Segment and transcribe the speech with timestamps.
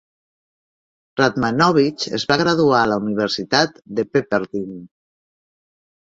[1.19, 4.79] Radmanovich es va graduar a la Universitat de Pepperdine.